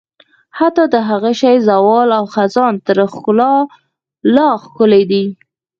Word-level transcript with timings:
حتی 0.57 0.83
د 0.93 0.95
هغه 1.09 1.31
شي 1.41 1.55
زوال 1.69 2.09
او 2.17 2.23
خزان 2.33 2.73
تر 2.87 2.97
ښکلا 3.13 3.53
لا 4.35 4.49
ښکلی 4.63 5.03
دی. 5.11 5.25